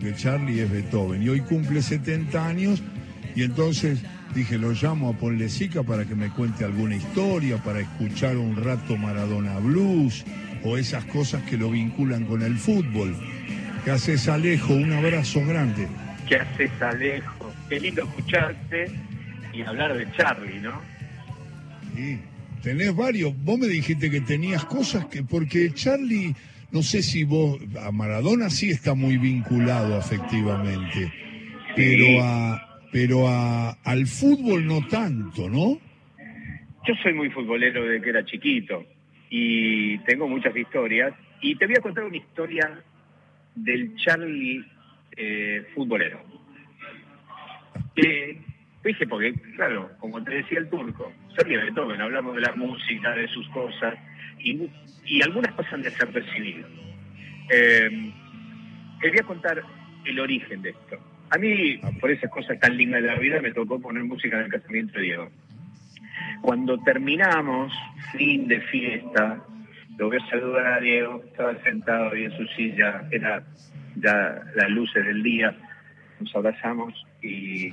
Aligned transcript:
porque 0.00 0.14
Charlie 0.14 0.62
es 0.62 0.70
Beethoven 0.70 1.22
y 1.22 1.28
hoy 1.28 1.40
cumple 1.40 1.82
70 1.82 2.46
años 2.46 2.82
y 3.36 3.42
entonces 3.42 4.02
dije, 4.34 4.56
lo 4.56 4.72
llamo 4.72 5.10
a 5.10 5.12
Ponlecica 5.12 5.82
para 5.82 6.06
que 6.06 6.14
me 6.14 6.30
cuente 6.30 6.64
alguna 6.64 6.96
historia, 6.96 7.58
para 7.58 7.80
escuchar 7.80 8.38
un 8.38 8.56
rato 8.56 8.96
Maradona 8.96 9.58
Blues 9.58 10.24
o 10.64 10.78
esas 10.78 11.04
cosas 11.04 11.42
que 11.42 11.58
lo 11.58 11.70
vinculan 11.70 12.24
con 12.24 12.40
el 12.40 12.56
fútbol. 12.56 13.14
¿Qué 13.84 13.90
haces 13.90 14.26
Alejo? 14.28 14.72
Un 14.72 14.90
abrazo 14.92 15.44
grande. 15.44 15.86
¿Qué 16.26 16.36
haces 16.36 16.70
Alejo? 16.80 17.52
Qué 17.68 17.78
lindo 17.80 18.02
escucharte 18.04 18.90
y 19.52 19.62
hablar 19.62 19.98
de 19.98 20.10
Charlie, 20.12 20.60
¿no? 20.60 20.80
Sí, 21.94 22.20
tenés 22.62 22.96
varios. 22.96 23.34
Vos 23.44 23.58
me 23.58 23.66
dijiste 23.66 24.10
que 24.10 24.22
tenías 24.22 24.64
cosas 24.64 25.04
que, 25.06 25.22
porque 25.22 25.74
Charlie, 25.74 26.34
no 26.72 26.82
sé 26.82 27.02
si 27.02 27.24
vos, 27.24 27.58
a 27.80 27.90
Maradona 27.90 28.50
sí 28.50 28.70
está 28.70 28.94
muy 28.94 29.16
vinculado 29.16 29.96
afectivamente, 29.96 31.12
pero 31.74 32.22
a 32.22 32.70
pero 32.92 33.28
a, 33.28 33.70
al 33.84 34.06
fútbol 34.06 34.66
no 34.66 34.86
tanto, 34.88 35.48
¿no? 35.48 35.78
Yo 36.86 36.94
soy 37.02 37.12
muy 37.12 37.30
futbolero 37.30 37.84
desde 37.84 38.02
que 38.02 38.10
era 38.10 38.24
chiquito 38.24 38.84
y 39.28 39.98
tengo 39.98 40.28
muchas 40.28 40.56
historias. 40.56 41.14
Y 41.40 41.54
te 41.56 41.66
voy 41.66 41.76
a 41.76 41.82
contar 41.82 42.04
una 42.04 42.16
historia 42.16 42.82
del 43.54 43.94
Charlie 43.96 44.64
eh, 45.16 45.66
futbolero. 45.74 46.20
Eh, 47.96 48.40
dije, 48.82 49.06
porque, 49.06 49.32
claro, 49.54 49.90
como 49.98 50.22
te 50.22 50.34
decía 50.34 50.58
el 50.58 50.68
turco, 50.68 51.12
Charlie 51.36 51.56
Beethoven, 51.56 52.00
hablamos 52.00 52.34
de 52.34 52.42
la 52.42 52.54
música, 52.54 53.14
de 53.14 53.28
sus 53.28 53.48
cosas, 53.50 53.94
y, 54.42 54.70
y 55.04 55.22
algunas 55.22 55.52
pasan 55.54 55.82
desapercibidas. 55.82 56.70
Eh, 57.50 58.12
te 59.00 59.08
voy 59.08 59.18
a 59.18 59.24
contar 59.24 59.62
el 60.04 60.20
origen 60.20 60.62
de 60.62 60.70
esto. 60.70 60.98
A 61.30 61.38
mí, 61.38 61.78
por 62.00 62.10
esas 62.10 62.30
cosas 62.30 62.58
tan 62.58 62.76
lindas 62.76 63.02
de 63.02 63.08
la 63.08 63.14
vida, 63.16 63.40
me 63.40 63.52
tocó 63.52 63.80
poner 63.80 64.02
música 64.04 64.38
en 64.38 64.44
el 64.44 64.50
casamiento 64.50 64.98
de 64.98 65.04
Diego. 65.04 65.30
Cuando 66.42 66.78
terminamos, 66.78 67.72
fin 68.12 68.48
de 68.48 68.60
fiesta, 68.62 69.38
lo 69.96 70.08
voy 70.08 70.16
a 70.16 70.30
saludar 70.30 70.66
a 70.66 70.80
Diego, 70.80 71.22
estaba 71.24 71.54
sentado 71.62 72.10
ahí 72.10 72.24
en 72.24 72.36
su 72.36 72.46
silla, 72.56 73.02
era 73.10 73.42
ya 73.96 74.42
las 74.54 74.70
luces 74.70 75.04
del 75.04 75.22
día, 75.22 75.54
nos 76.18 76.34
abrazamos 76.34 76.94
y, 77.22 77.70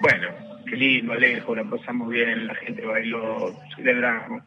bueno, 0.00 0.28
qué 0.66 0.76
lindo, 0.76 1.12
Alejo, 1.12 1.54
la 1.56 1.64
pasamos 1.64 2.10
bien, 2.10 2.46
la 2.46 2.54
gente 2.56 2.84
bailó, 2.84 3.58
celebramos 3.74 4.42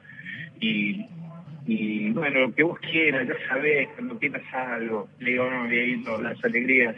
y, 0.59 2.11
bueno, 2.11 2.41
lo 2.41 2.53
que 2.53 2.63
vos 2.63 2.79
quieras, 2.79 3.27
ya 3.27 3.47
sabés, 3.47 3.87
cuando 3.95 4.17
quieras 4.19 4.43
algo, 4.53 5.07
le 5.19 5.31
digo, 5.31 5.49
no, 5.49 5.67
Dieguito, 5.67 6.21
las 6.21 6.43
alegrías 6.43 6.95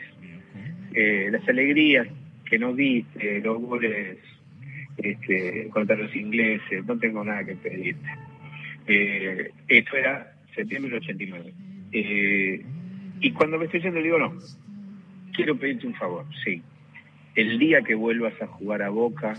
eh, 0.99 1.29
las 1.31 1.47
alegrías 1.47 2.07
que 2.45 2.57
no 2.57 2.73
diste, 2.73 3.39
los 3.41 3.61
goles 3.61 4.17
este, 4.97 5.67
contra 5.69 5.95
los 5.95 6.15
ingleses, 6.15 6.85
no 6.85 6.97
tengo 6.97 7.23
nada 7.23 7.43
que 7.45 7.55
pedirte. 7.55 8.09
Eh, 8.87 9.51
esto 9.67 9.95
era 9.95 10.33
septiembre 10.55 10.91
del 10.91 11.03
89. 11.03 11.53
Eh, 11.91 12.65
y 13.19 13.31
cuando 13.31 13.59
me 13.59 13.65
estoy 13.65 13.81
yendo, 13.81 14.01
digo, 14.01 14.17
no, 14.17 14.33
quiero 15.33 15.55
pedirte 15.55 15.85
un 15.85 15.93
favor, 15.93 16.25
sí. 16.43 16.63
El 17.35 17.59
día 17.59 17.83
que 17.83 17.93
vuelvas 17.93 18.33
a 18.41 18.47
jugar 18.47 18.81
a 18.81 18.89
Boca, 18.89 19.35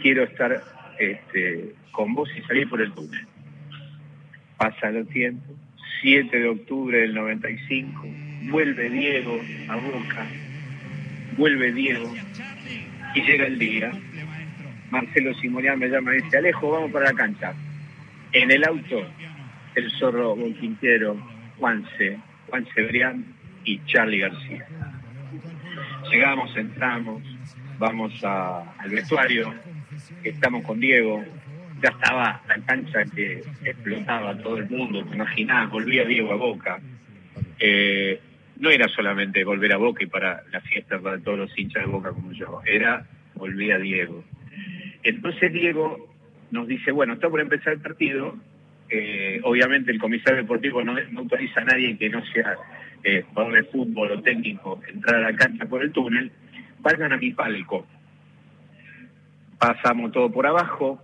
quiero 0.00 0.22
estar 0.22 0.62
este, 1.00 1.74
con 1.92 2.14
vos 2.14 2.28
y 2.36 2.42
salir 2.42 2.68
por 2.68 2.80
el 2.80 2.92
túnel. 2.92 3.26
Pasa 4.56 4.90
el 4.90 5.06
tiempo, 5.08 5.54
7 6.02 6.38
de 6.38 6.48
octubre 6.48 6.98
del 6.98 7.14
95, 7.14 8.06
vuelve 8.50 8.90
Diego 8.90 9.40
a 9.68 9.76
Boca, 9.76 10.26
vuelve 11.36 11.72
Diego 11.72 12.12
y 13.14 13.22
llega 13.22 13.46
el 13.46 13.58
día. 13.58 13.92
Marcelo 14.90 15.32
Simonian 15.34 15.78
me 15.78 15.88
llama 15.88 16.14
y 16.14 16.22
dice, 16.22 16.38
Alejo, 16.38 16.70
vamos 16.70 16.92
para 16.92 17.06
la 17.06 17.14
cancha. 17.14 17.54
En 18.32 18.50
el 18.50 18.64
auto, 18.64 19.06
el 19.74 19.90
zorro 19.92 20.36
Bon 20.36 20.52
Quintero, 20.54 21.16
Juanse, 21.58 22.18
Juan 22.48 22.66
Cebrián 22.74 23.24
y 23.64 23.80
Charlie 23.86 24.18
García. 24.18 24.66
Llegamos, 26.10 26.54
entramos, 26.56 27.22
vamos 27.78 28.12
al 28.24 28.90
vestuario, 28.90 29.54
estamos 30.24 30.64
con 30.64 30.80
Diego, 30.80 31.24
ya 31.82 31.90
estaba 31.90 32.42
la 32.46 32.58
cancha 32.66 33.04
que 33.04 33.42
explotaba 33.64 34.36
todo 34.38 34.58
el 34.58 34.68
mundo, 34.68 35.04
te 35.04 35.14
imaginás, 35.14 35.70
volvía 35.70 36.04
Diego 36.04 36.32
a 36.32 36.36
Boca. 36.36 36.80
Eh, 37.58 38.20
no 38.58 38.70
era 38.70 38.88
solamente 38.88 39.42
volver 39.44 39.72
a 39.72 39.78
Boca 39.78 40.04
y 40.04 40.06
para 40.06 40.42
la 40.52 40.60
fiesta 40.60 40.98
para 40.98 41.18
todos 41.18 41.38
los 41.38 41.58
hinchas 41.58 41.84
de 41.84 41.90
Boca 41.90 42.10
como 42.12 42.32
yo, 42.32 42.60
era 42.66 43.06
volver 43.34 43.72
a 43.72 43.78
Diego. 43.78 44.22
Entonces 45.02 45.52
Diego 45.52 46.14
nos 46.50 46.66
dice, 46.66 46.90
bueno, 46.90 47.14
está 47.14 47.30
por 47.30 47.40
empezar 47.40 47.72
el 47.72 47.80
partido, 47.80 48.36
eh, 48.90 49.40
obviamente 49.44 49.92
el 49.92 49.98
comisario 49.98 50.42
deportivo 50.42 50.82
no, 50.82 50.96
autoriza 51.16 51.60
a 51.60 51.64
nadie 51.64 51.96
que 51.96 52.10
no 52.10 52.24
sea 52.26 52.56
eh, 53.02 53.24
jugador 53.28 53.54
de 53.54 53.62
fútbol 53.64 54.10
o 54.10 54.22
técnico 54.22 54.80
entrar 54.92 55.16
a 55.16 55.30
la 55.30 55.36
cancha 55.36 55.64
por 55.64 55.82
el 55.82 55.92
túnel, 55.92 56.30
vayan 56.80 57.12
a 57.12 57.16
mi 57.16 57.30
palco. 57.30 57.86
Pasamos 59.60 60.10
todo 60.10 60.32
por 60.32 60.46
abajo, 60.46 61.02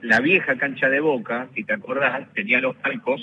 la 0.00 0.20
vieja 0.20 0.56
cancha 0.56 0.88
de 0.88 0.98
Boca, 0.98 1.48
si 1.54 1.62
te 1.62 1.74
acordás, 1.74 2.26
tenía 2.32 2.58
los 2.58 2.74
palcos 2.76 3.20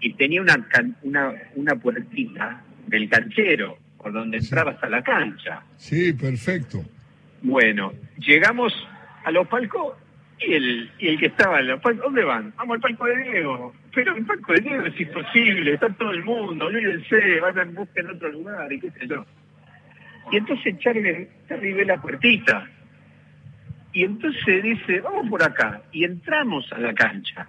y 0.00 0.12
tenía 0.12 0.42
una, 0.42 0.68
una, 1.02 1.32
una 1.54 1.74
puertita 1.74 2.62
del 2.86 3.08
canchero, 3.08 3.78
por 3.96 4.12
donde 4.12 4.36
entrabas 4.36 4.76
a 4.82 4.90
la 4.90 5.02
cancha. 5.02 5.62
Sí, 5.76 6.12
perfecto. 6.12 6.84
Bueno, 7.40 7.94
llegamos 8.18 8.74
a 9.24 9.30
los 9.30 9.48
palcos 9.48 9.96
y 10.38 10.52
el, 10.52 10.90
y 10.98 11.08
el 11.08 11.18
que 11.18 11.26
estaba 11.26 11.58
en 11.60 11.68
los 11.68 11.80
palcos, 11.80 12.04
¿dónde 12.04 12.24
van? 12.24 12.52
Vamos 12.58 12.74
al 12.74 12.80
palco 12.82 13.06
de 13.06 13.22
Diego. 13.22 13.72
Pero 13.94 14.14
el 14.14 14.26
palco 14.26 14.52
de 14.52 14.60
Diego 14.60 14.84
es 14.84 15.00
imposible, 15.00 15.72
está 15.72 15.88
todo 15.88 16.10
el 16.10 16.24
mundo, 16.24 16.66
olvídense, 16.66 17.40
vayan, 17.40 17.74
busquen 17.74 18.10
otro 18.10 18.28
lugar 18.28 18.70
y 18.70 18.80
qué 18.80 18.90
sé 18.90 19.08
yo. 19.08 19.24
Y 20.30 20.36
entonces 20.36 20.78
Charlie, 20.78 21.26
Charlie 21.48 21.72
ve 21.72 21.86
la 21.86 22.00
puertita. 22.00 22.68
Y 23.92 24.04
entonces 24.04 24.62
dice, 24.62 25.00
vamos 25.00 25.28
por 25.28 25.42
acá. 25.42 25.82
Y 25.92 26.04
entramos 26.04 26.70
a 26.72 26.78
la 26.78 26.94
cancha. 26.94 27.48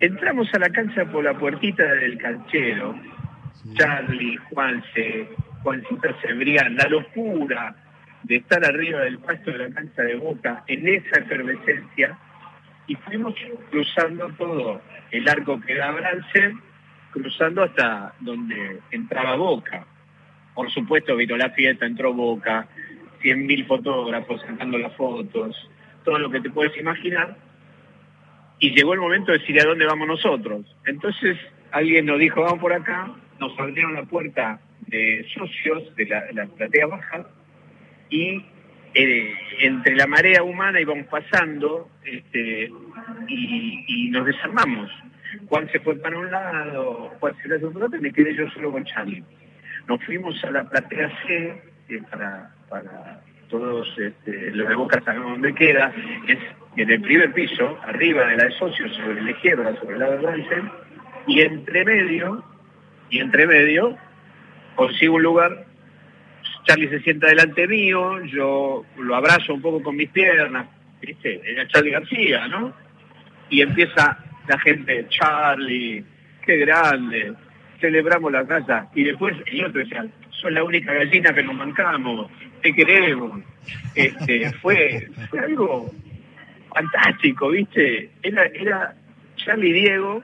Entramos 0.00 0.52
a 0.54 0.58
la 0.58 0.70
cancha 0.70 1.04
por 1.06 1.24
la 1.24 1.38
puertita 1.38 1.84
del 1.84 2.18
canchero 2.18 2.94
Charlie, 3.74 4.36
Juanse, 4.50 5.28
Juancito 5.62 6.08
Cebrián, 6.22 6.76
la 6.76 6.88
locura 6.88 7.74
de 8.22 8.36
estar 8.36 8.64
arriba 8.64 9.00
del 9.00 9.18
pasto 9.18 9.50
de 9.50 9.58
la 9.58 9.74
cancha 9.74 10.02
de 10.02 10.16
Boca 10.16 10.64
en 10.66 10.88
esa 10.88 11.20
efervescencia 11.20 12.18
y 12.86 12.94
fuimos 12.96 13.34
cruzando 13.70 14.28
todo 14.38 14.80
el 15.10 15.28
arco 15.28 15.60
que 15.60 15.74
da 15.74 15.90
Brance, 15.90 16.54
cruzando 17.10 17.62
hasta 17.64 18.14
donde 18.20 18.80
entraba 18.90 19.36
Boca. 19.36 19.86
Por 20.54 20.70
supuesto, 20.70 21.16
vino 21.16 21.36
la 21.36 21.50
fiesta, 21.50 21.86
entró 21.86 22.12
Boca, 22.12 22.68
100.000 23.26 23.66
fotógrafos 23.66 24.40
sacando 24.42 24.78
las 24.78 24.94
fotos, 24.94 25.56
todo 26.04 26.18
lo 26.18 26.30
que 26.30 26.40
te 26.40 26.50
puedes 26.50 26.76
imaginar. 26.78 27.36
Y 28.60 28.70
llegó 28.70 28.94
el 28.94 29.00
momento 29.00 29.32
de 29.32 29.38
decir 29.38 29.60
a 29.60 29.64
dónde 29.64 29.84
vamos 29.84 30.06
nosotros. 30.06 30.64
Entonces 30.86 31.36
alguien 31.72 32.06
nos 32.06 32.18
dijo, 32.20 32.42
vamos 32.42 32.60
por 32.60 32.72
acá, 32.72 33.10
nos 33.40 33.58
abrieron 33.58 33.94
la 33.94 34.04
puerta 34.04 34.60
de 34.86 35.26
socios 35.34 35.94
de 35.96 36.06
la, 36.06 36.46
platea 36.46 36.86
baja 36.86 37.26
y 38.08 38.44
eh, 38.94 39.34
entre 39.60 39.96
la 39.96 40.06
marea 40.06 40.42
humana 40.42 40.80
íbamos 40.80 41.06
pasando 41.08 41.90
este, 42.04 42.70
y, 43.28 44.08
nos 44.10 44.24
desarmamos. 44.24 44.90
Juan 45.48 45.68
se 45.70 45.80
fue 45.80 45.96
para 45.96 46.16
un 46.16 46.30
lado, 46.30 47.12
Juan 47.18 47.34
se 47.42 47.48
fue 47.58 47.72
para 47.72 47.86
otro, 47.86 47.98
y 47.98 48.02
me 48.02 48.12
quedé 48.12 48.34
yo 48.34 48.48
solo 48.50 48.70
con 48.70 48.84
Charlie. 48.84 49.24
Nos 49.88 50.02
fuimos 50.04 50.42
a 50.44 50.50
la 50.52 50.64
platea 50.68 51.12
C 51.26 51.75
para, 52.10 53.20
todos 53.48 53.88
este, 53.98 54.50
los 54.50 54.68
de 54.68 54.74
Boca 54.74 55.00
sabemos 55.04 55.32
dónde 55.32 55.54
queda, 55.54 55.92
es 56.26 56.38
en 56.76 56.90
el 56.90 57.00
primer 57.00 57.32
piso, 57.32 57.78
arriba 57.84 58.26
de 58.26 58.36
la 58.36 58.44
de 58.44 58.52
socios, 58.52 58.94
sobre 58.96 59.22
la 59.22 59.30
izquierda, 59.30 59.74
sobre 59.80 59.94
el 59.94 60.00
lado 60.00 60.18
de 60.18 60.62
y 61.28 61.40
entre 61.40 61.84
medio 61.84 62.44
y 63.10 63.20
entre 63.20 63.46
medio 63.46 63.96
consigo 64.74 65.14
un 65.14 65.22
lugar, 65.22 65.66
Charlie 66.64 66.88
se 66.88 67.00
sienta 67.00 67.28
delante 67.28 67.66
mío, 67.66 68.22
yo 68.24 68.84
lo 68.98 69.14
abrazo 69.16 69.54
un 69.54 69.62
poco 69.62 69.82
con 69.82 69.96
mis 69.96 70.10
piernas, 70.10 70.66
¿viste? 71.00 71.40
Era 71.44 71.66
Charlie 71.68 71.92
García, 71.92 72.46
¿no? 72.48 72.74
Y 73.48 73.62
empieza 73.62 74.18
la 74.46 74.58
gente, 74.58 75.06
Charlie, 75.08 76.04
qué 76.44 76.56
grande, 76.58 77.34
celebramos 77.80 78.32
la 78.32 78.46
casa. 78.46 78.88
Y 78.94 79.04
después 79.04 79.34
el 79.46 79.64
otro 79.64 79.80
decía, 79.80 80.06
son 80.30 80.54
la 80.54 80.64
única 80.64 80.92
gallina 80.92 81.32
que 81.32 81.42
nos 81.42 81.54
mancamos, 81.54 82.30
te 82.62 82.74
queremos. 82.74 83.40
Este, 83.94 84.50
fue, 84.62 85.08
fue 85.30 85.40
algo 85.40 85.90
fantástico, 86.74 87.50
¿viste? 87.50 88.10
Era, 88.22 88.44
era 88.46 88.94
Charlie 89.36 89.72
Diego 89.72 90.22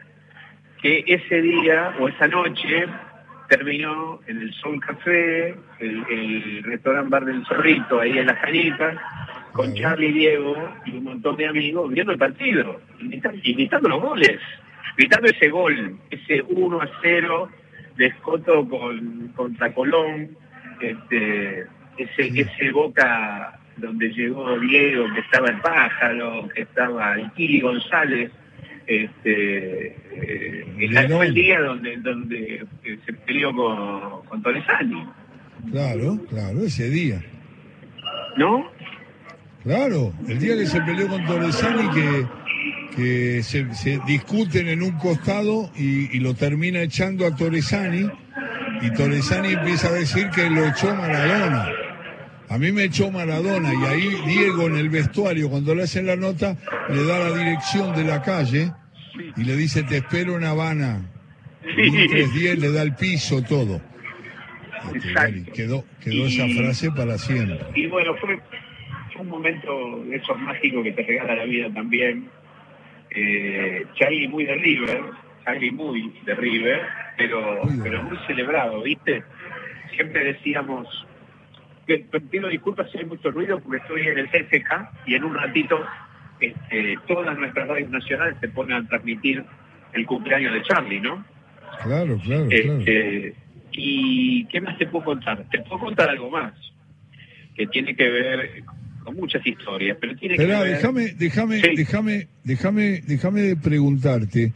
que 0.82 1.04
ese 1.06 1.40
día 1.40 1.94
o 2.00 2.08
esa 2.08 2.26
noche 2.26 2.87
terminó 3.49 4.20
en 4.26 4.38
el 4.40 4.52
Sol 4.55 4.81
Café, 4.81 5.55
el, 5.78 6.62
restaurante 6.64 7.10
Bar 7.10 7.25
del 7.25 7.44
Zorrito, 7.46 8.00
ahí 8.00 8.19
en 8.19 8.26
las 8.26 8.38
canitas, 8.38 8.96
con 9.52 9.75
Charlie 9.75 10.12
Diego 10.12 10.56
y 10.87 10.96
un 10.96 11.05
montón 11.05 11.37
de 11.37 11.46
amigos 11.46 11.93
viendo 11.93 12.12
el 12.12 12.19
partido, 12.19 12.81
invitando 13.00 13.90
los 13.90 14.00
goles, 14.00 14.40
gritando 14.96 15.28
ese 15.28 15.48
gol, 15.48 15.98
ese 16.10 16.42
1 16.42 16.80
a 16.80 16.88
0 17.02 17.48
de 17.96 18.06
Escoto 18.06 18.68
con, 18.68 19.32
contra 19.34 19.72
Colón, 19.72 20.36
este, 20.80 21.66
ese, 21.96 22.40
ese 22.40 22.70
Boca 22.72 23.58
donde 23.76 24.08
llegó 24.10 24.58
Diego, 24.58 25.06
que 25.14 25.20
estaba 25.20 25.48
el 25.48 25.60
Pájaro, 25.60 26.48
que 26.54 26.62
estaba 26.62 27.14
el 27.14 27.30
Kili 27.32 27.60
González, 27.60 28.30
este, 28.86 29.86
eh, 29.86 31.08
fue 31.08 31.26
el 31.26 31.34
día 31.34 31.60
donde, 31.60 31.96
donde 31.98 32.66
eh, 32.84 32.98
se 33.06 33.12
peleó 33.12 33.54
con, 33.54 34.24
con 34.26 34.42
Torresani. 34.42 35.06
Claro, 35.70 36.18
claro, 36.28 36.60
ese 36.64 36.90
día. 36.90 37.22
¿No? 38.36 38.68
Claro, 39.62 40.12
el 40.28 40.38
día 40.40 40.56
que 40.56 40.66
se 40.66 40.80
peleó 40.80 41.06
con 41.08 41.24
Torresani 41.24 41.88
que, 41.90 42.26
que 42.96 43.42
se, 43.42 43.72
se 43.74 44.00
discuten 44.06 44.68
en 44.68 44.82
un 44.82 44.92
costado 44.92 45.70
y, 45.76 46.16
y, 46.16 46.20
lo 46.20 46.34
termina 46.34 46.82
echando 46.82 47.26
a 47.26 47.34
Torresani 47.34 48.10
y 48.82 48.90
Torresani 48.92 49.52
empieza 49.52 49.88
a 49.88 49.92
decir 49.92 50.28
que 50.30 50.50
lo 50.50 50.66
echó 50.66 50.94
Maradona. 50.94 51.70
A 52.48 52.58
mí 52.58 52.70
me 52.70 52.84
echó 52.84 53.10
Maradona 53.10 53.72
y 53.72 53.84
ahí 53.86 54.22
Diego 54.26 54.66
en 54.66 54.76
el 54.76 54.90
vestuario, 54.90 55.48
cuando 55.48 55.74
le 55.74 55.84
hacen 55.84 56.06
la 56.06 56.16
nota, 56.16 56.56
le 56.90 57.04
da 57.04 57.18
la 57.18 57.36
dirección 57.36 57.94
de 57.96 58.04
la 58.04 58.20
calle 58.22 58.72
y 59.36 59.44
le 59.44 59.56
dice, 59.56 59.82
te 59.84 59.98
espero 59.98 60.36
en 60.36 60.44
Habana. 60.44 61.08
Y 61.64 61.90
310 61.90 62.58
le 62.58 62.72
da 62.72 62.82
el 62.82 62.94
piso, 62.94 63.42
todo. 63.42 63.80
Este, 64.94 65.52
quedó 65.52 65.84
quedó 66.02 66.26
esa 66.26 66.48
frase 66.48 66.90
para 66.90 67.16
siempre. 67.16 67.60
Y 67.74 67.86
bueno, 67.86 68.14
fue, 68.16 68.38
un 69.18 69.28
momento 69.28 70.04
de 70.08 70.16
esos 70.16 70.38
mágicos 70.40 70.82
que 70.82 70.92
te 70.92 71.02
regala 71.02 71.36
la 71.36 71.44
vida 71.44 71.72
también. 71.72 72.28
Eh, 73.14 73.86
Charlie 73.94 74.28
muy 74.28 74.44
de 74.44 74.54
River, 74.54 75.02
Charlie 75.44 75.70
muy 75.70 76.12
de 76.24 76.34
River, 76.34 76.80
pero 77.16 77.60
pero 77.82 78.02
muy 78.04 78.16
celebrado, 78.26 78.82
¿viste? 78.82 79.22
Siempre 79.94 80.24
decíamos, 80.24 81.06
pido 82.30 82.48
disculpas 82.48 82.90
si 82.90 82.98
hay 82.98 83.04
mucho 83.04 83.30
ruido 83.30 83.60
porque 83.60 83.78
estoy 83.78 84.08
en 84.08 84.18
el 84.18 84.30
CFK 84.30 84.90
y 85.06 85.14
en 85.14 85.24
un 85.24 85.34
ratito 85.34 85.84
este, 86.40 86.96
todas 87.06 87.38
nuestras 87.38 87.68
radios 87.68 87.90
nacionales 87.90 88.36
se 88.40 88.48
ponen 88.48 88.84
a 88.84 88.88
transmitir 88.88 89.44
el 89.92 90.06
cumpleaños 90.06 90.54
de 90.54 90.62
Charlie, 90.62 91.00
¿no? 91.00 91.24
Claro, 91.82 92.18
claro, 92.24 92.46
este, 92.50 93.34
¿Y 93.72 94.44
qué 94.46 94.60
más 94.60 94.76
te 94.78 94.86
puedo 94.86 95.04
contar? 95.04 95.44
Te 95.50 95.60
puedo 95.60 95.80
contar 95.80 96.10
algo 96.10 96.30
más 96.30 96.52
que 97.54 97.66
tiene 97.66 97.94
que 97.94 98.08
ver 98.08 98.64
con 99.04 99.16
muchas 99.16 99.46
historias, 99.46 99.96
pero 100.00 100.16
tiene 100.16 100.37
que 100.37 100.46
ver... 100.46 100.69
déjame, 100.69 101.14
déjame, 101.19 101.60
déjame, 101.76 102.28
déjame, 102.44 103.02
déjame 103.06 103.56
preguntarte, 103.56 104.52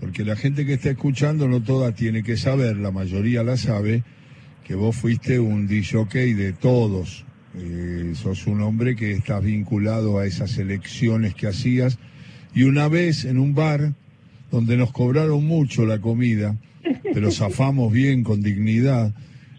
porque 0.00 0.24
la 0.24 0.36
gente 0.36 0.66
que 0.66 0.74
está 0.74 0.90
escuchando 0.90 1.48
no 1.48 1.62
toda 1.62 1.92
tiene 1.92 2.22
que 2.22 2.36
saber, 2.36 2.76
la 2.76 2.90
mayoría 2.90 3.42
la 3.42 3.56
sabe 3.56 4.04
que 4.66 4.74
vos 4.74 4.96
fuiste 4.96 5.38
un 5.38 5.68
DJ 5.68 6.34
de 6.34 6.52
todos. 6.52 7.24
Eh, 7.56 8.12
sos 8.14 8.48
un 8.48 8.60
hombre 8.62 8.96
que 8.96 9.12
estás 9.12 9.42
vinculado 9.44 10.18
a 10.18 10.26
esas 10.26 10.58
elecciones 10.58 11.34
que 11.34 11.46
hacías. 11.46 11.98
Y 12.52 12.64
una 12.64 12.88
vez 12.88 13.24
en 13.24 13.38
un 13.38 13.54
bar 13.54 13.94
donde 14.50 14.76
nos 14.76 14.90
cobraron 14.90 15.46
mucho 15.46 15.86
la 15.86 16.00
comida, 16.00 16.56
pero 17.14 17.30
zafamos 17.30 17.92
bien 17.92 18.24
con 18.24 18.42
dignidad, 18.42 19.14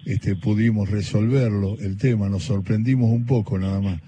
este, 0.06 0.36
pudimos 0.36 0.90
resolverlo, 0.90 1.78
el 1.80 1.96
tema, 1.96 2.28
nos 2.28 2.44
sorprendimos 2.44 3.10
un 3.10 3.26
poco 3.26 3.58
nada 3.58 3.80
más. 3.80 4.02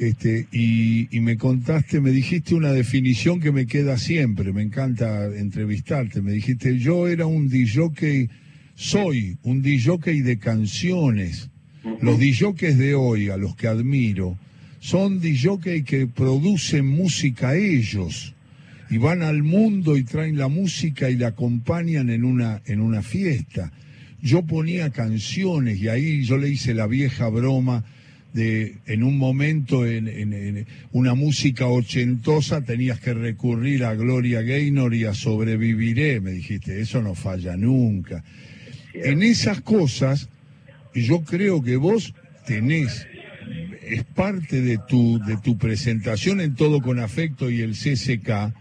Este, 0.00 0.46
y, 0.50 1.14
y, 1.14 1.20
me 1.20 1.36
contaste, 1.36 2.00
me 2.00 2.10
dijiste 2.10 2.54
una 2.54 2.72
definición 2.72 3.38
que 3.38 3.52
me 3.52 3.66
queda 3.66 3.98
siempre, 3.98 4.50
me 4.50 4.62
encanta 4.62 5.26
entrevistarte, 5.26 6.22
me 6.22 6.32
dijiste, 6.32 6.78
yo 6.78 7.06
era 7.06 7.26
un 7.26 7.50
DJ 7.50 8.30
soy 8.80 9.36
un 9.42 9.60
DJ 9.60 10.22
de 10.22 10.38
canciones. 10.38 11.50
Los 12.00 12.18
DJs 12.18 12.78
de 12.78 12.94
hoy, 12.94 13.28
a 13.28 13.36
los 13.36 13.54
que 13.54 13.68
admiro, 13.68 14.38
son 14.78 15.20
DJ 15.20 15.84
que 15.84 16.06
producen 16.06 16.86
música 16.86 17.54
ellos 17.56 18.34
y 18.88 18.96
van 18.96 19.20
al 19.20 19.42
mundo 19.42 19.98
y 19.98 20.04
traen 20.04 20.38
la 20.38 20.48
música 20.48 21.10
y 21.10 21.16
la 21.16 21.28
acompañan 21.28 22.08
en 22.08 22.24
una, 22.24 22.62
en 22.64 22.80
una 22.80 23.02
fiesta. 23.02 23.70
Yo 24.22 24.46
ponía 24.46 24.88
canciones 24.88 25.78
y 25.78 25.88
ahí 25.88 26.22
yo 26.24 26.38
le 26.38 26.48
hice 26.48 26.72
la 26.72 26.86
vieja 26.86 27.28
broma 27.28 27.84
de 28.32 28.76
en 28.86 29.02
un 29.02 29.18
momento 29.18 29.86
en, 29.86 30.06
en, 30.08 30.66
una 30.92 31.14
música 31.14 31.66
ochentosa 31.66 32.62
tenías 32.62 33.00
que 33.00 33.14
recurrir 33.14 33.84
a 33.84 33.94
Gloria 33.94 34.42
Gaynor 34.42 34.94
y 34.94 35.04
a 35.04 35.14
Sobreviviré, 35.14 36.20
me 36.20 36.30
dijiste, 36.30 36.80
eso 36.80 37.02
no 37.02 37.14
falla 37.14 37.56
nunca. 37.56 38.22
En 38.94 39.22
esas 39.22 39.60
cosas, 39.60 40.28
yo 40.94 41.22
creo 41.22 41.62
que 41.62 41.76
vos 41.76 42.14
tenés, 42.46 43.06
es 43.82 44.04
parte 44.04 44.60
de 44.62 44.78
tu, 44.78 45.20
de 45.20 45.36
tu 45.36 45.58
presentación 45.58 46.40
en 46.40 46.54
todo 46.54 46.80
con 46.80 47.00
afecto 47.00 47.50
y 47.50 47.60
el 47.60 47.72
CCK, 47.72 48.54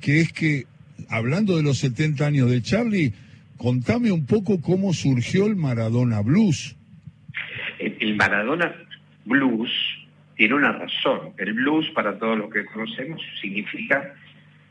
que 0.00 0.20
es 0.20 0.32
que, 0.32 0.66
hablando 1.08 1.56
de 1.56 1.62
los 1.62 1.78
70 1.78 2.26
años 2.26 2.50
de 2.50 2.62
Charlie, 2.62 3.14
contame 3.56 4.12
un 4.12 4.26
poco 4.26 4.60
cómo 4.60 4.92
surgió 4.92 5.46
el 5.46 5.56
Maradona 5.56 6.20
Blues. 6.20 6.76
El 7.78 8.16
Maradona 8.16 8.74
Blues 9.28 9.70
tiene 10.36 10.54
una 10.54 10.72
razón. 10.72 11.34
El 11.36 11.52
blues, 11.52 11.90
para 11.90 12.18
todos 12.18 12.38
los 12.38 12.50
que 12.50 12.64
conocemos, 12.64 13.20
significa 13.40 14.14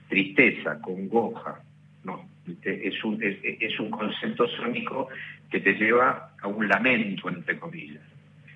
tristeza, 0.07 0.81
congoja, 0.81 1.62
¿no? 2.04 2.27
es 2.63 3.04
un, 3.04 3.21
es, 3.21 3.80
un 3.80 3.92
concepto 3.92 4.48
sónico 4.48 5.09
que 5.51 5.59
te 5.59 5.74
lleva 5.74 6.31
a 6.42 6.48
un 6.48 6.68
lamento, 6.68 7.27
entre 7.30 7.59
comillas. 7.59 8.01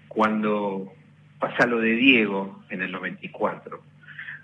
Cuando 0.08 0.94
pasa 1.38 1.66
lo 1.68 1.80
de 1.80 1.92
Diego 1.92 2.64
en 2.70 2.82
el 2.82 2.92
94, 2.92 3.84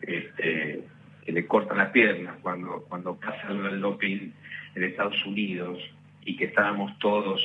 este, 0.01 0.81
que 1.25 1.31
le 1.31 1.48
cortan 1.48 1.77
las 1.77 1.92
piernas, 1.92 2.36
cuando, 2.42 2.86
cuando 2.89 3.15
pasa 3.15 3.50
lo 3.50 3.63
del 3.63 3.80
doping 3.80 4.31
en 4.75 4.83
Estados 4.83 5.25
Unidos 5.25 5.80
y 6.25 6.36
que 6.36 6.45
estábamos 6.45 7.00
todos 7.00 7.42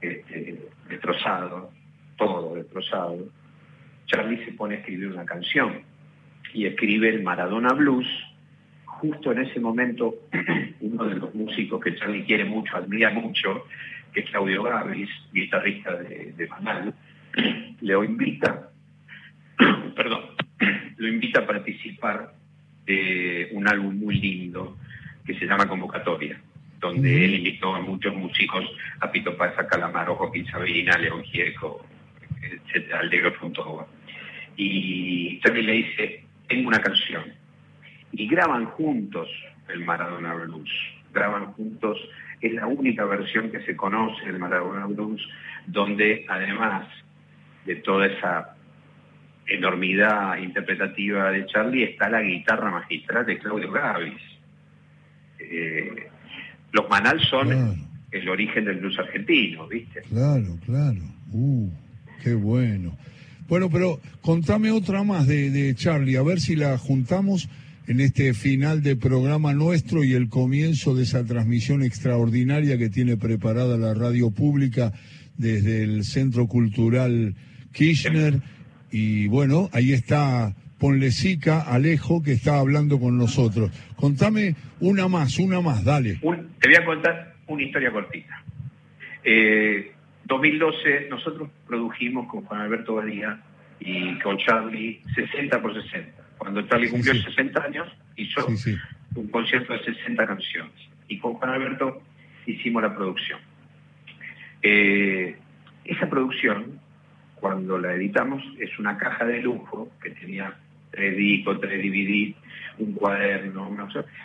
este, 0.00 0.58
destrozados, 0.88 1.72
todo 2.20 2.54
destrozado, 2.54 3.28
Charlie 4.06 4.44
se 4.44 4.52
pone 4.52 4.74
a 4.74 4.78
escribir 4.78 5.08
una 5.08 5.24
canción 5.24 5.82
y 6.52 6.66
escribe 6.66 7.08
el 7.08 7.22
Maradona 7.22 7.72
Blues, 7.72 8.06
justo 8.84 9.32
en 9.32 9.38
ese 9.38 9.58
momento 9.58 10.14
uno 10.80 11.04
de 11.04 11.14
los 11.14 11.34
músicos 11.34 11.82
que 11.82 11.96
Charlie 11.96 12.24
quiere 12.24 12.44
mucho, 12.44 12.76
admira 12.76 13.10
mucho, 13.10 13.66
que 14.12 14.20
es 14.20 14.30
Claudio 14.30 14.62
Gavis, 14.62 15.08
guitarrista 15.32 15.96
de, 15.96 16.32
de 16.36 16.46
Manal, 16.48 16.94
le 17.80 17.94
invita, 18.04 18.70
perdón, 19.96 20.22
lo 20.96 21.08
invita 21.08 21.40
a 21.40 21.46
participar 21.46 22.34
de 22.84 23.48
un 23.52 23.66
álbum 23.66 23.96
muy 23.98 24.20
lindo 24.20 24.76
que 25.24 25.38
se 25.38 25.46
llama 25.46 25.68
Convocatoria, 25.68 26.38
donde 26.80 27.24
él 27.24 27.34
invitó 27.36 27.74
a 27.74 27.80
muchos 27.80 28.14
músicos, 28.14 28.64
a 29.00 29.10
Pito 29.10 29.36
Paz, 29.36 29.54
Calamaro, 29.70 30.16
Joaquín 30.16 30.46
Sabina, 30.46 30.98
León 30.98 31.22
Gieco, 31.22 31.86
Fontova. 33.38 33.86
Y 34.56 35.40
Charlie 35.40 35.62
le 35.62 35.72
dice, 35.72 36.24
tengo 36.48 36.68
una 36.68 36.80
canción, 36.80 37.24
y 38.12 38.26
graban 38.28 38.66
juntos 38.66 39.28
el 39.68 39.84
Maradona 39.84 40.34
Blues. 40.34 40.70
Graban 41.12 41.52
juntos, 41.52 41.98
es 42.40 42.52
la 42.52 42.66
única 42.66 43.04
versión 43.04 43.50
que 43.50 43.60
se 43.62 43.76
conoce 43.76 44.26
del 44.26 44.38
Maradona 44.38 44.86
Blues, 44.86 45.26
donde 45.66 46.24
además 46.28 46.86
de 47.64 47.76
toda 47.76 48.06
esa 48.06 48.56
enormidad 49.46 50.38
interpretativa 50.38 51.30
de 51.30 51.46
Charlie 51.46 51.84
está 51.84 52.08
la 52.08 52.22
guitarra 52.22 52.70
magistral 52.70 53.26
de 53.26 53.38
Claudio 53.38 53.70
Gavis. 53.70 54.22
Eh, 55.38 56.08
los 56.72 56.88
Manal 56.88 57.20
son 57.20 57.88
el 58.10 58.28
origen 58.28 58.64
del 58.64 58.76
blues 58.76 58.98
argentino, 58.98 59.66
¿viste? 59.66 60.02
Claro, 60.02 60.56
claro. 60.64 61.00
Uh, 61.32 61.70
qué 62.22 62.34
bueno. 62.34 62.96
Bueno, 63.48 63.68
pero 63.68 64.00
contame 64.20 64.70
otra 64.70 65.02
más 65.02 65.26
de, 65.26 65.50
de 65.50 65.74
Charlie, 65.74 66.16
a 66.16 66.22
ver 66.22 66.40
si 66.40 66.54
la 66.54 66.78
juntamos 66.78 67.48
en 67.88 68.00
este 68.00 68.34
final 68.34 68.82
de 68.82 68.94
programa 68.94 69.52
nuestro 69.52 70.04
y 70.04 70.12
el 70.12 70.28
comienzo 70.28 70.94
de 70.94 71.02
esa 71.02 71.24
transmisión 71.24 71.82
extraordinaria 71.82 72.78
que 72.78 72.88
tiene 72.88 73.16
preparada 73.16 73.76
la 73.76 73.94
radio 73.94 74.30
pública 74.30 74.92
desde 75.36 75.82
el 75.82 76.04
Centro 76.04 76.46
Cultural 76.46 77.34
Kirchner. 77.72 78.40
Y 78.92 79.26
bueno, 79.26 79.68
ahí 79.72 79.92
está 79.92 80.54
Ponlecica, 80.78 81.62
Alejo, 81.62 82.22
que 82.22 82.32
está 82.32 82.58
hablando 82.58 83.00
con 83.00 83.18
nosotros. 83.18 83.70
Contame 83.96 84.54
una 84.78 85.08
más, 85.08 85.38
una 85.38 85.60
más, 85.60 85.84
dale. 85.84 86.14
te 86.14 86.68
voy 86.68 86.76
a 86.76 86.84
contar 86.84 87.34
una 87.48 87.62
historia 87.62 87.90
cortita. 87.90 88.44
2012 90.30 91.08
nosotros 91.10 91.50
produjimos 91.66 92.28
con 92.28 92.44
Juan 92.44 92.60
Alberto 92.60 92.94
Badía 92.94 93.40
y 93.80 94.16
con 94.20 94.38
Charlie 94.38 95.02
60 95.14 95.60
por 95.60 95.74
60. 95.74 96.22
Cuando 96.38 96.62
Charlie 96.62 96.88
cumplió 96.88 97.14
60 97.14 97.62
años, 97.62 97.88
hizo 98.16 98.46
un 99.16 99.28
concierto 99.28 99.72
de 99.72 99.84
60 99.84 100.26
canciones. 100.26 100.72
Y 101.08 101.18
con 101.18 101.34
Juan 101.34 101.50
Alberto 101.50 102.00
hicimos 102.46 102.80
la 102.82 102.94
producción. 102.94 103.40
Eh, 104.62 105.36
esa 105.84 106.08
producción, 106.08 106.78
cuando 107.34 107.78
la 107.78 107.94
editamos, 107.94 108.42
es 108.60 108.78
una 108.78 108.96
caja 108.98 109.24
de 109.24 109.42
lujo 109.42 109.90
que 110.00 110.10
tenía 110.10 110.54
tres 110.92 111.16
discos, 111.16 111.60
tres 111.60 111.82
DVD, 111.82 112.34
un 112.78 112.92
cuaderno, 112.92 113.76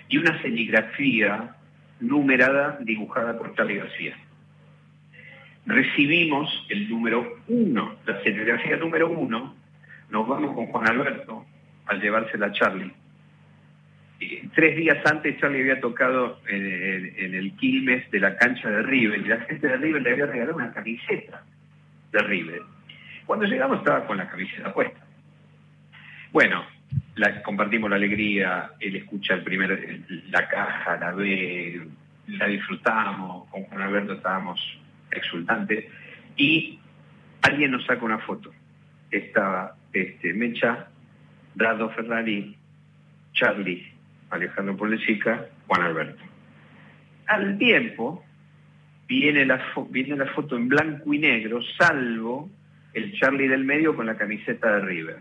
y 0.07 0.17
una 0.17 0.39
serigrafía 0.43 1.55
numerada 1.99 2.77
dibujada 2.81 3.37
por 3.39 3.55
Charlie 3.55 3.77
García. 3.77 4.15
Recibimos 5.65 6.65
el 6.69 6.89
número 6.89 7.39
uno, 7.47 7.95
la 8.05 8.21
serigrafía 8.21 8.77
número 8.77 9.09
uno, 9.09 9.55
nos 10.09 10.27
vamos 10.27 10.55
con 10.55 10.67
Juan 10.67 10.87
Alberto 10.87 11.45
al 11.87 12.01
llevársela 12.01 12.47
a 12.47 12.51
Charlie 12.51 12.93
tres 14.53 14.75
días 14.75 14.97
antes 15.05 15.37
Charlie 15.39 15.61
había 15.61 15.79
tocado 15.79 16.39
en, 16.47 17.35
el 17.35 17.55
Quilmes 17.57 18.09
de 18.11 18.19
la 18.19 18.37
cancha 18.37 18.69
de 18.69 18.83
River 18.83 19.19
y 19.19 19.25
la 19.25 19.41
gente 19.41 19.67
de 19.67 19.77
River 19.77 20.01
le 20.01 20.11
había 20.11 20.25
regalado 20.25 20.55
una 20.55 20.73
camiseta 20.73 21.43
de 22.11 22.19
River. 22.19 22.61
Cuando 23.25 23.45
llegamos 23.45 23.79
estaba 23.79 24.05
con 24.05 24.17
la 24.17 24.29
camiseta 24.29 24.73
puesta. 24.73 24.99
Bueno, 26.31 26.65
compartimos 27.43 27.89
la 27.89 27.95
alegría, 27.95 28.71
él 28.79 28.95
escucha 28.95 29.33
el 29.33 29.43
primer, 29.43 30.01
la 30.29 30.47
caja, 30.47 30.97
la 30.97 31.11
ve, 31.11 31.81
la 32.27 32.47
disfrutamos, 32.47 33.49
con 33.49 33.63
Juan 33.63 33.81
Alberto 33.81 34.13
estábamos 34.13 34.79
exultantes 35.11 35.85
y 36.37 36.79
alguien 37.41 37.71
nos 37.71 37.85
saca 37.85 38.05
una 38.05 38.19
foto. 38.19 38.51
Estaba 39.11 39.75
este, 39.93 40.33
Mecha, 40.33 40.87
Rado 41.55 41.89
Ferrari, 41.91 42.55
Charlie 43.33 43.91
Alejandro 44.29 44.75
Polesica, 44.75 45.47
Juan 45.67 45.81
Alberto. 45.81 46.23
Al 47.27 47.57
tiempo 47.57 48.23
viene 49.07 49.45
la, 49.45 49.61
viene 49.89 50.15
la 50.15 50.27
foto 50.27 50.55
en 50.55 50.67
blanco 50.67 51.13
y 51.13 51.19
negro, 51.19 51.61
salvo 51.77 52.49
el 52.93 53.13
Charlie 53.19 53.47
del 53.47 53.65
medio 53.65 53.95
con 53.95 54.05
la 54.05 54.15
camiseta 54.15 54.75
de 54.75 54.85
River. 54.85 55.17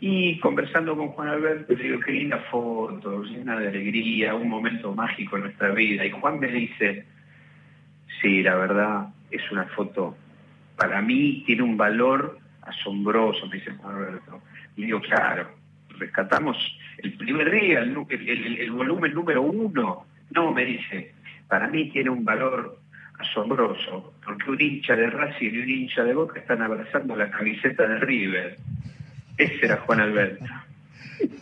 Y 0.00 0.38
conversando 0.40 0.96
con 0.96 1.08
Juan 1.08 1.28
Alberto, 1.28 1.72
le 1.74 1.82
digo, 1.82 2.00
qué 2.00 2.12
linda 2.12 2.38
foto, 2.50 3.22
llena 3.24 3.58
de 3.58 3.68
alegría, 3.68 4.34
un 4.34 4.48
momento 4.48 4.94
mágico 4.94 5.36
en 5.36 5.44
nuestra 5.44 5.70
vida. 5.70 6.04
Y 6.04 6.10
Juan 6.10 6.38
me 6.38 6.48
dice, 6.48 7.06
sí, 8.20 8.42
la 8.42 8.54
verdad, 8.54 9.08
es 9.30 9.50
una 9.50 9.64
foto, 9.64 10.16
para 10.76 11.00
mí 11.02 11.42
tiene 11.46 11.62
un 11.62 11.76
valor 11.76 12.38
asombroso, 12.62 13.46
me 13.46 13.56
dice 13.56 13.72
Juan 13.72 13.96
Alberto. 13.96 14.42
Y 14.76 14.86
digo, 14.86 15.00
claro, 15.00 15.48
rescatamos 15.98 16.56
el 16.98 17.12
primer 17.14 17.50
día, 17.50 17.80
el, 17.80 18.70
volumen 18.70 19.14
número 19.14 19.42
uno. 19.42 20.06
No, 20.30 20.52
me 20.52 20.64
dice, 20.64 21.14
para 21.48 21.68
mí 21.68 21.90
tiene 21.90 22.10
un 22.10 22.24
valor 22.24 22.78
asombroso, 23.18 24.14
porque 24.24 24.50
un 24.50 24.60
hincha 24.60 24.96
de 24.96 25.08
Racing 25.08 25.50
y 25.52 25.58
un 25.58 25.70
hincha 25.70 26.04
de 26.04 26.14
Boca 26.14 26.40
están 26.40 26.62
abrazando 26.62 27.14
la 27.14 27.30
camiseta 27.30 27.86
de 27.86 27.98
River. 28.00 28.58
Ese 29.36 29.66
era 29.66 29.76
Juan 29.78 30.00
Alberto. 30.00 30.44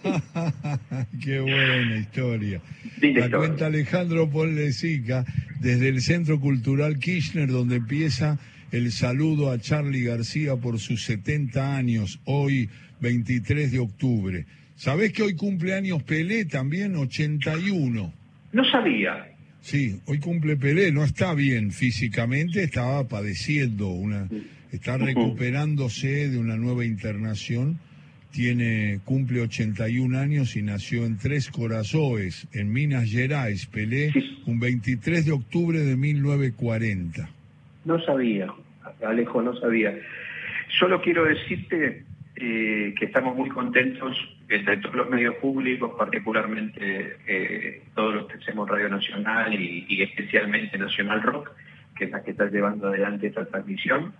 Qué 1.22 1.40
buena 1.40 1.96
historia. 1.96 2.60
La 3.00 3.30
cuenta 3.30 3.66
Alejandro 3.66 4.28
Pollesica 4.30 5.24
desde 5.60 5.88
el 5.88 6.00
Centro 6.00 6.40
Cultural 6.40 6.98
Kirchner, 6.98 7.48
donde 7.48 7.76
empieza 7.76 8.38
el 8.72 8.90
saludo 8.90 9.50
a 9.50 9.58
Charlie 9.58 10.04
García 10.04 10.56
por 10.56 10.78
sus 10.78 11.04
70 11.04 11.76
años, 11.76 12.20
hoy 12.24 12.68
23 13.00 13.70
de 13.70 13.78
octubre. 13.78 14.46
¿Sabés 14.76 15.12
que 15.12 15.22
hoy 15.22 15.34
cumple 15.34 15.74
años 15.74 16.02
Pelé 16.02 16.44
también, 16.46 16.96
81? 16.96 18.12
No 18.52 18.64
sabía. 18.70 19.28
Sí, 19.60 20.00
hoy 20.06 20.18
cumple 20.18 20.56
Pelé, 20.56 20.90
no 20.90 21.04
está 21.04 21.34
bien 21.34 21.70
físicamente, 21.70 22.64
estaba 22.64 23.06
padeciendo, 23.06 23.88
una, 23.88 24.28
está 24.72 24.96
recuperándose 24.96 26.28
de 26.30 26.38
una 26.38 26.56
nueva 26.56 26.84
internación, 26.84 27.78
tiene, 28.32 29.00
cumple 29.04 29.42
81 29.42 30.18
años 30.18 30.56
y 30.56 30.62
nació 30.62 31.04
en 31.04 31.18
Tres 31.18 31.50
Corazones, 31.50 32.48
en 32.52 32.72
Minas 32.72 33.10
Gerais, 33.10 33.66
Pelé, 33.66 34.12
un 34.46 34.58
23 34.58 35.26
de 35.26 35.32
octubre 35.32 35.78
de 35.78 35.96
1940. 35.96 37.28
No 37.84 38.02
sabía, 38.04 38.52
Alejo, 39.06 39.42
no 39.42 39.54
sabía. 39.56 39.94
Solo 40.78 41.00
quiero 41.02 41.24
decirte 41.24 42.04
eh, 42.36 42.94
que 42.98 43.04
estamos 43.04 43.36
muy 43.36 43.50
contentos 43.50 44.16
entre 44.48 44.78
todos 44.78 44.94
los 44.94 45.10
medios 45.10 45.34
públicos, 45.36 45.92
particularmente 45.98 47.16
eh, 47.26 47.82
todos 47.94 48.14
los 48.14 48.26
que 48.26 48.38
hacemos 48.38 48.68
Radio 48.68 48.88
Nacional 48.88 49.54
y, 49.54 50.02
especialmente 50.02 50.78
Nacional 50.78 51.22
Rock, 51.22 51.50
que 51.96 52.04
es 52.04 52.10
la 52.10 52.22
que 52.22 52.32
está 52.32 52.46
llevando 52.46 52.88
adelante 52.88 53.28
esta 53.28 53.44
transmisión. 53.44 54.12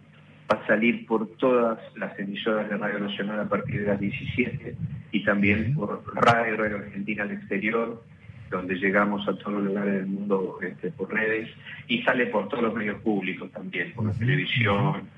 Va 0.51 0.59
a 0.63 0.67
salir 0.67 1.07
por 1.07 1.29
todas 1.37 1.79
las 1.97 2.19
emisoras 2.19 2.69
de 2.69 2.77
Radio 2.77 2.99
Nacional 2.99 3.41
a 3.41 3.49
partir 3.49 3.81
de 3.81 3.87
las 3.87 4.01
17 4.01 4.75
y 5.13 5.25
también 5.25 5.75
por 5.75 6.03
Radio, 6.15 6.57
Radio 6.57 6.77
Argentina 6.77 7.23
al 7.23 7.33
exterior, 7.33 8.03
donde 8.51 8.75
llegamos 8.75 9.27
a 9.29 9.37
todos 9.37 9.55
los 9.55 9.65
lugares 9.65 9.95
del 9.95 10.07
mundo 10.07 10.59
este, 10.63 10.91
por 10.91 11.13
redes 11.13 11.49
y 11.89 12.03
sale 12.03 12.27
por 12.27 12.49
todos 12.49 12.63
los 12.65 12.75
medios 12.75 13.01
públicos 13.01 13.51
también, 13.53 13.93
por 13.93 14.07
la 14.07 14.13
televisión. 14.13 15.09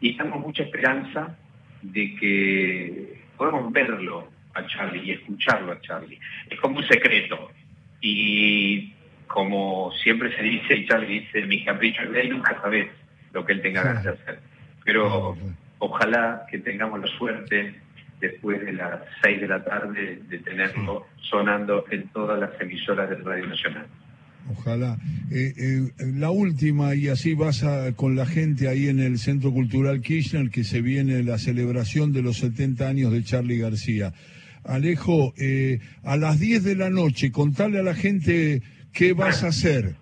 Y 0.00 0.10
estamos 0.10 0.40
mucha 0.40 0.62
esperanza 0.64 1.36
de 1.82 2.14
que 2.16 3.20
podemos 3.36 3.72
verlo 3.72 4.28
a 4.54 4.66
Charlie 4.66 5.04
y 5.04 5.10
escucharlo 5.12 5.72
a 5.72 5.80
Charlie. 5.80 6.18
Es 6.48 6.58
como 6.60 6.78
un 6.78 6.86
secreto. 6.86 7.50
Y 8.00 8.92
como 9.26 9.92
siempre 10.02 10.34
se 10.36 10.42
dice, 10.42 10.76
y 10.76 10.86
Charlie 10.86 11.20
dice, 11.20 11.42
mi 11.46 11.64
capricho 11.64 12.02
nunca 12.28 12.60
sabes 12.60 12.88
lo 13.32 13.44
que 13.44 13.52
él 13.52 13.62
tenga 13.62 13.82
ganas 13.82 14.04
de 14.04 14.10
hacer. 14.10 14.49
Pero 14.92 15.36
ojalá 15.78 16.46
que 16.50 16.58
tengamos 16.58 17.00
la 17.00 17.06
suerte 17.18 17.74
después 18.20 18.60
de 18.60 18.72
las 18.72 19.00
seis 19.22 19.40
de 19.40 19.46
la 19.46 19.62
tarde 19.62 20.20
de 20.28 20.38
tenerlo 20.38 21.06
sonando 21.20 21.84
en 21.90 22.08
todas 22.08 22.40
las 22.40 22.60
emisoras 22.60 23.08
de 23.08 23.16
Radio 23.16 23.46
Nacional. 23.46 23.86
Ojalá. 24.50 24.98
Eh, 25.30 25.52
eh, 25.56 25.92
la 26.16 26.30
última, 26.30 26.96
y 26.96 27.06
así 27.06 27.34
vas 27.34 27.64
con 27.94 28.16
la 28.16 28.26
gente 28.26 28.68
ahí 28.68 28.88
en 28.88 28.98
el 28.98 29.18
Centro 29.18 29.52
Cultural 29.52 30.00
Kirchner, 30.00 30.50
que 30.50 30.64
se 30.64 30.82
viene 30.82 31.22
la 31.22 31.38
celebración 31.38 32.12
de 32.12 32.22
los 32.22 32.38
70 32.38 32.88
años 32.88 33.12
de 33.12 33.22
Charlie 33.22 33.58
García. 33.58 34.12
Alejo, 34.64 35.32
eh, 35.38 35.78
a 36.02 36.16
las 36.16 36.40
10 36.40 36.64
de 36.64 36.74
la 36.74 36.90
noche, 36.90 37.30
contale 37.30 37.78
a 37.78 37.82
la 37.82 37.94
gente 37.94 38.62
qué 38.92 39.12
vas 39.12 39.44
a 39.44 39.48
hacer. 39.48 39.94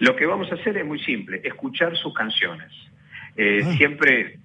Lo 0.00 0.16
que 0.16 0.26
vamos 0.26 0.52
a 0.52 0.56
hacer 0.56 0.76
es 0.76 0.86
muy 0.86 0.98
simple, 1.00 1.40
escuchar 1.44 1.96
sus 1.96 2.12
canciones. 2.14 2.89
Ah. 3.40 3.74
Siempre 3.76 4.40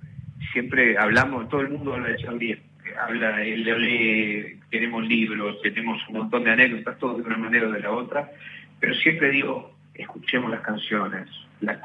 siempre 0.55 0.97
hablamos, 0.97 1.49
todo 1.49 1.61
el 1.61 1.69
mundo 1.69 1.93
habla 1.93 2.09
de 2.09 2.17
Charlie, 2.17 2.57
habla, 3.01 3.39
lee, 3.39 4.59
tenemos 4.69 5.05
libros, 5.05 5.61
tenemos 5.61 6.01
un 6.07 6.17
montón 6.17 6.43
de 6.43 6.51
anécdotas, 6.51 6.97
todo 6.97 7.15
de 7.15 7.23
una 7.23 7.37
manera 7.37 7.67
o 7.67 7.71
de 7.71 7.81
la 7.81 7.91
otra, 7.91 8.31
pero 8.79 8.93
siempre 8.95 9.31
digo, 9.31 9.75
escuchemos 9.93 10.51
las 10.51 10.61
canciones, 10.61 11.27
la, 11.61 11.81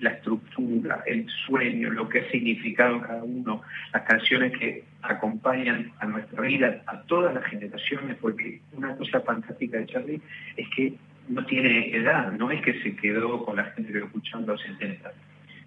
la 0.00 0.10
estructura, 0.10 1.02
el 1.06 1.26
sueño, 1.46 1.90
lo 1.90 2.08
que 2.08 2.20
ha 2.20 2.30
significado 2.30 3.00
cada 3.00 3.22
uno, 3.22 3.62
las 3.92 4.02
canciones 4.02 4.52
que 4.58 4.84
acompañan 5.02 5.92
a 6.00 6.06
nuestra 6.06 6.42
vida, 6.42 6.82
a 6.86 7.02
todas 7.02 7.34
las 7.34 7.44
generaciones, 7.44 8.16
porque 8.20 8.60
una 8.72 8.94
cosa 8.96 9.20
fantástica 9.20 9.78
de 9.78 9.86
Charlie 9.86 10.20
es 10.56 10.68
que 10.76 10.94
no 11.28 11.46
tiene 11.46 11.96
edad, 11.96 12.32
no 12.32 12.50
es 12.50 12.60
que 12.62 12.82
se 12.82 12.94
quedó 12.96 13.44
con 13.44 13.56
la 13.56 13.64
gente 13.64 13.92
que 13.92 14.00
lo 14.00 14.06
escuchó 14.06 14.40
los 14.40 14.60
70. 14.60 15.12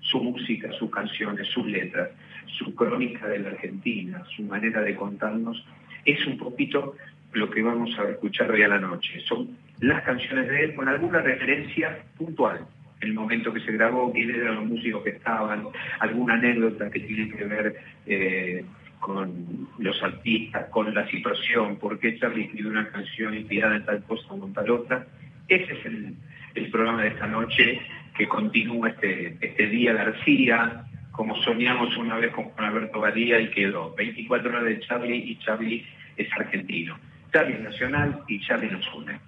Su 0.09 0.23
música, 0.23 0.71
sus 0.73 0.89
canciones, 0.91 1.47
sus 1.47 1.65
letras, 1.65 2.09
su 2.57 2.73
crónica 2.75 3.27
de 3.27 3.39
la 3.39 3.49
Argentina, 3.49 4.23
su 4.35 4.43
manera 4.43 4.81
de 4.81 4.95
contarnos, 4.95 5.65
es 6.05 6.25
un 6.25 6.37
poquito 6.37 6.95
lo 7.33 7.49
que 7.49 7.61
vamos 7.61 7.97
a 7.99 8.09
escuchar 8.09 8.51
hoy 8.51 8.63
a 8.63 8.67
la 8.67 8.79
noche. 8.79 9.19
Son 9.27 9.57
las 9.81 10.03
canciones 10.03 10.47
de 10.47 10.65
él 10.65 10.75
con 10.75 10.87
alguna 10.87 11.19
referencia 11.19 12.03
puntual. 12.17 12.65
El 13.01 13.13
momento 13.13 13.51
que 13.53 13.59
se 13.59 13.73
grabó, 13.73 14.11
quiénes 14.13 14.37
eran 14.37 14.55
los 14.55 14.65
músicos 14.65 15.03
que 15.03 15.09
estaban, 15.11 15.65
alguna 15.99 16.35
anécdota 16.35 16.89
que 16.89 17.01
tiene 17.01 17.29
que 17.29 17.43
ver 17.43 17.75
eh, 18.05 18.63
con 18.99 19.67
los 19.77 20.01
artistas, 20.01 20.69
con 20.69 20.93
la 20.93 21.07
situación, 21.09 21.77
por 21.77 21.99
qué 21.99 22.17
Charlie 22.17 22.45
escribió 22.45 22.71
una 22.71 22.89
canción 22.89 23.35
inspirada 23.35 23.75
en 23.75 23.85
tal 23.85 24.03
cosa 24.03 24.33
o 24.33 24.47
en 24.47 24.53
tal 24.53 24.71
otra. 24.71 25.05
Ese 25.47 25.73
es 25.73 25.85
el, 25.85 26.71
programa 26.71 27.03
de 27.03 27.09
esta 27.09 27.27
noche 27.27 27.81
que 28.17 28.27
continúa 28.27 28.89
este, 28.89 29.37
este 29.41 29.67
día 29.67 29.93
García, 29.93 30.85
como 31.11 31.35
soñamos 31.43 31.95
una 31.97 32.17
vez 32.17 32.31
con 32.33 32.45
Juan 32.45 32.69
Alberto 32.69 32.99
Badía 32.99 33.39
y 33.39 33.49
quedó 33.49 33.93
24 33.95 34.49
horas 34.49 34.65
de 34.65 34.79
Charlie 34.81 35.17
y 35.17 35.37
Charlie 35.39 35.85
es 36.17 36.27
argentino. 36.33 36.97
Charlie 37.31 37.55
es 37.55 37.61
nacional 37.61 38.21
y 38.27 38.39
Charlie 38.41 38.71
nos 38.71 38.85
une. 38.93 39.19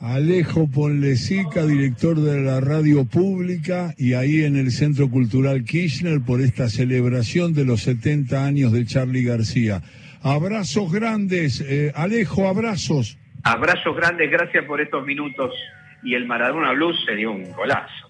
Alejo 0.00 0.66
Ponlesica, 0.66 1.66
director 1.66 2.18
de 2.18 2.40
la 2.40 2.60
radio 2.60 3.04
pública, 3.04 3.92
y 3.98 4.14
ahí 4.14 4.44
en 4.44 4.56
el 4.56 4.70
Centro 4.70 5.10
Cultural 5.10 5.62
Kirchner 5.64 6.22
por 6.22 6.40
esta 6.40 6.70
celebración 6.70 7.52
de 7.52 7.66
los 7.66 7.82
70 7.82 8.46
años 8.46 8.72
de 8.72 8.86
Charlie 8.86 9.24
García. 9.24 9.82
Abrazos 10.22 10.90
grandes, 10.90 11.60
eh, 11.60 11.92
Alejo, 11.94 12.48
abrazos. 12.48 13.18
Abrazos 13.42 13.94
grandes, 13.94 14.30
gracias 14.30 14.64
por 14.64 14.80
estos 14.80 15.04
minutos. 15.04 15.54
Y 16.02 16.14
el 16.14 16.26
Maradona 16.26 16.72
Blues 16.72 16.96
se 17.04 17.14
dio 17.14 17.32
un 17.32 17.52
golazo. 17.52 18.09